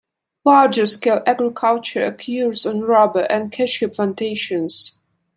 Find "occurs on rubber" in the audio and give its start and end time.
2.05-3.27